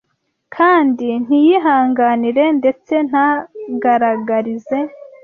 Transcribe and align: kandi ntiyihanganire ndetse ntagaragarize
kandi 0.55 1.07
ntiyihanganire 1.25 2.43
ndetse 2.59 2.93
ntagaragarize 3.09 4.77